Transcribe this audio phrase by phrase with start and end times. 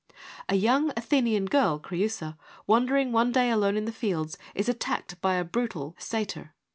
[0.49, 5.35] A young Athenian girl, Creusa, wandering one day alone in the fields is attacked by
[5.35, 6.55] a brutal satyr.